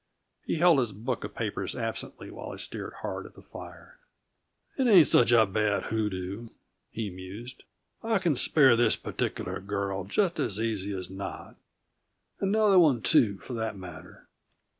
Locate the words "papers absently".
1.35-2.31